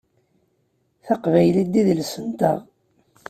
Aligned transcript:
Taqbaylit 1.05 1.67
d 1.73 1.75
idles-nteɣ. 1.81 2.57